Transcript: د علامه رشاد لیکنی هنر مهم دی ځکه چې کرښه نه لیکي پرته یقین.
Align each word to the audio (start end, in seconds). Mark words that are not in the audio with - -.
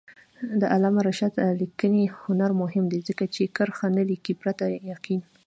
د 0.61 0.61
علامه 0.73 1.01
رشاد 1.09 1.33
لیکنی 1.61 2.03
هنر 2.21 2.51
مهم 2.61 2.85
دی 2.91 2.99
ځکه 3.07 3.23
چې 3.35 3.51
کرښه 3.55 3.87
نه 3.97 4.03
لیکي 4.09 4.33
پرته 4.41 4.63
یقین. 4.93 5.21